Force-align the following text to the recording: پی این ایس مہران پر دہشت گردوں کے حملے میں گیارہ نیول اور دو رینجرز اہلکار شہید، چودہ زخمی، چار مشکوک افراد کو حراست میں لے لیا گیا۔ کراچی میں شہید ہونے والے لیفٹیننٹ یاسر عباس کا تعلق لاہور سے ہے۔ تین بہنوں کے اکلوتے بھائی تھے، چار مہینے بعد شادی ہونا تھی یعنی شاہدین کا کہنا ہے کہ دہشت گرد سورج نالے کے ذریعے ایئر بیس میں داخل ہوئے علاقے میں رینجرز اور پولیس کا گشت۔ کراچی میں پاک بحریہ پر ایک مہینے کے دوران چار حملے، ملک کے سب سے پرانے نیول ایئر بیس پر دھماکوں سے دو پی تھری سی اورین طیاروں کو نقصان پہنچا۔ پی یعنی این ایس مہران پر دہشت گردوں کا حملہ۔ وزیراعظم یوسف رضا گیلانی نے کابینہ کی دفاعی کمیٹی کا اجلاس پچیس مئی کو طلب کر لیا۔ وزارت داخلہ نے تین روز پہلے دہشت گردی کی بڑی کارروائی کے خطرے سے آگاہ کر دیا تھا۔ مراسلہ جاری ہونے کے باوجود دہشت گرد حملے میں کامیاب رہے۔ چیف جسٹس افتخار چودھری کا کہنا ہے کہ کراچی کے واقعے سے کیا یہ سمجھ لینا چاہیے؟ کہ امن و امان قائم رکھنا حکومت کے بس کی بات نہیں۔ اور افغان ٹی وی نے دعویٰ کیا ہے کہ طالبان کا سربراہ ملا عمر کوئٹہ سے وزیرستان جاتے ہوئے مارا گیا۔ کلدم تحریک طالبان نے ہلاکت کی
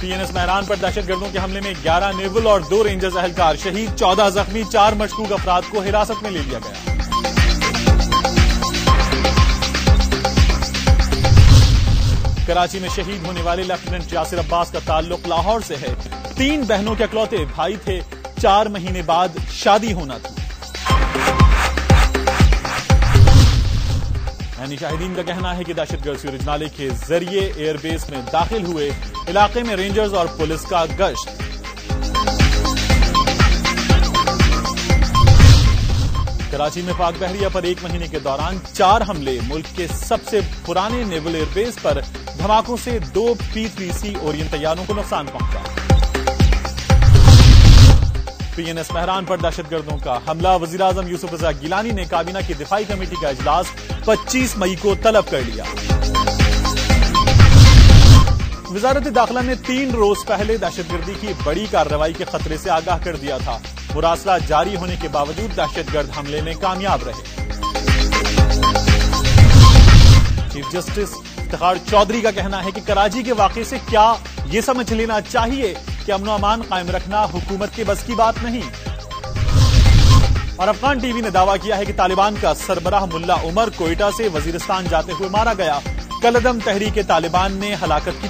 پی 0.00 0.10
این 0.10 0.20
ایس 0.20 0.30
مہران 0.32 0.64
پر 0.64 0.76
دہشت 0.82 1.08
گردوں 1.08 1.28
کے 1.32 1.38
حملے 1.38 1.60
میں 1.60 1.72
گیارہ 1.84 2.10
نیول 2.16 2.46
اور 2.46 2.60
دو 2.60 2.82
رینجرز 2.84 3.16
اہلکار 3.16 3.54
شہید، 3.62 3.96
چودہ 3.96 4.28
زخمی، 4.34 4.62
چار 4.72 4.92
مشکوک 4.92 5.32
افراد 5.32 5.62
کو 5.70 5.80
حراست 5.80 6.22
میں 6.22 6.30
لے 6.30 6.42
لیا 6.46 6.58
گیا۔ 6.58 6.94
کراچی 12.46 12.78
میں 12.78 12.88
شہید 12.96 13.26
ہونے 13.26 13.42
والے 13.42 13.62
لیفٹیننٹ 13.62 14.12
یاسر 14.12 14.38
عباس 14.38 14.70
کا 14.70 14.78
تعلق 14.84 15.28
لاہور 15.28 15.60
سے 15.66 15.76
ہے۔ 15.82 15.94
تین 16.36 16.64
بہنوں 16.68 16.94
کے 16.94 17.04
اکلوتے 17.04 17.44
بھائی 17.54 17.76
تھے، 17.84 18.00
چار 18.42 18.66
مہینے 18.66 19.02
بعد 19.02 19.28
شادی 19.52 19.92
ہونا 19.92 20.18
تھی 20.18 20.37
یعنی 24.58 24.76
شاہدین 24.76 25.14
کا 25.14 25.22
کہنا 25.22 25.56
ہے 25.56 25.64
کہ 25.64 25.72
دہشت 25.72 26.04
گرد 26.04 26.18
سورج 26.18 26.44
نالے 26.44 26.66
کے 26.76 26.88
ذریعے 27.08 27.40
ایئر 27.56 27.74
بیس 27.82 28.08
میں 28.10 28.20
داخل 28.32 28.64
ہوئے 28.64 28.90
علاقے 29.28 29.62
میں 29.62 29.76
رینجرز 29.76 30.14
اور 30.14 30.26
پولیس 30.38 30.62
کا 30.62 30.84
گشت۔ 30.98 31.28
کراچی 36.50 36.82
میں 36.82 36.94
پاک 36.98 37.14
بحریہ 37.18 37.48
پر 37.52 37.62
ایک 37.62 37.76
مہینے 37.82 38.06
کے 38.06 38.18
دوران 38.18 38.58
چار 38.72 39.00
حملے، 39.08 39.38
ملک 39.48 39.76
کے 39.76 39.86
سب 39.86 40.28
سے 40.30 40.40
پرانے 40.66 41.02
نیول 41.04 41.34
ایئر 41.34 41.46
بیس 41.54 41.82
پر 41.82 42.00
دھماکوں 42.38 42.76
سے 42.84 42.98
دو 43.14 43.34
پی 43.52 43.66
تھری 43.74 43.90
سی 44.00 44.14
اورین 44.20 44.46
طیاروں 44.50 44.84
کو 44.86 44.94
نقصان 44.94 45.26
پہنچا۔ 45.32 45.97
پی 48.58 48.62
یعنی 48.62 48.70
این 48.70 48.78
ایس 48.78 48.90
مہران 48.90 49.24
پر 49.24 49.36
دہشت 49.36 49.70
گردوں 49.70 49.98
کا 49.98 50.18
حملہ۔ 50.28 50.48
وزیراعظم 50.62 51.08
یوسف 51.08 51.32
رضا 51.32 51.50
گیلانی 51.52 51.90
نے 51.90 52.04
کابینہ 52.04 52.38
کی 52.46 52.54
دفاعی 52.54 52.84
کمیٹی 52.84 53.16
کا 53.22 53.28
اجلاس 53.28 53.66
پچیس 54.04 54.56
مئی 54.56 54.74
کو 54.76 54.94
طلب 55.02 55.30
کر 55.30 55.40
لیا۔ 55.46 55.64
وزارت 58.70 59.14
داخلہ 59.14 59.38
نے 59.44 59.54
تین 59.66 59.90
روز 59.90 60.16
پہلے 60.26 60.56
دہشت 60.56 60.92
گردی 60.92 61.12
کی 61.20 61.32
بڑی 61.44 61.66
کارروائی 61.70 62.12
کے 62.12 62.24
خطرے 62.24 62.56
سے 62.56 62.70
آگاہ 62.70 62.98
کر 63.04 63.16
دیا 63.16 63.38
تھا۔ 63.38 63.58
مراسلہ 63.94 64.32
جاری 64.46 64.76
ہونے 64.76 64.96
کے 65.00 65.08
باوجود 65.08 65.56
دہشت 65.56 65.94
گرد 65.94 66.08
حملے 66.18 66.40
میں 66.40 66.54
کامیاب 66.60 66.98
رہے۔ 67.06 67.46
چیف 70.52 70.64
جسٹس 70.72 71.14
افتخار 71.38 71.76
چودھری 71.90 72.20
کا 72.20 72.30
کہنا 72.30 72.64
ہے 72.64 72.70
کہ 72.70 72.80
کراچی 72.86 73.22
کے 73.22 73.32
واقعے 73.32 73.64
سے 73.64 73.78
کیا 73.86 74.14
یہ 74.44 74.60
سمجھ 74.60 74.92
لینا 74.92 75.20
چاہیے؟ 75.20 75.74
کہ 76.08 76.12
امن 76.12 76.28
و 76.28 76.32
امان 76.32 76.62
قائم 76.68 76.90
رکھنا 76.90 77.24
حکومت 77.24 77.68
کے 77.76 77.84
بس 77.84 78.02
کی 78.02 78.14
بات 78.14 78.34
نہیں۔ 78.42 78.60
اور 80.56 80.68
افغان 80.68 80.98
ٹی 80.98 81.12
وی 81.12 81.20
نے 81.20 81.30
دعویٰ 81.30 81.56
کیا 81.62 81.76
ہے 81.76 81.84
کہ 81.84 81.92
طالبان 81.96 82.34
کا 82.40 82.54
سربراہ 82.54 83.04
ملا 83.12 83.34
عمر 83.34 83.68
کوئٹہ 83.76 84.04
سے 84.16 84.28
وزیرستان 84.34 84.84
جاتے 84.90 85.12
ہوئے 85.12 85.30
مارا 85.30 85.52
گیا۔ 85.58 85.78
کلدم 86.22 86.58
تحریک 86.64 86.98
طالبان 87.06 87.52
نے 87.52 87.74
ہلاکت 87.82 88.22
کی 88.22 88.28